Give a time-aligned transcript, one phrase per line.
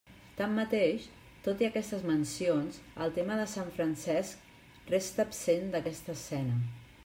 [0.37, 1.03] Tanmateix,
[1.47, 4.49] tot i aquestes mencions, el tema de sant Francesc
[4.95, 6.61] resta absent d'aquesta escena.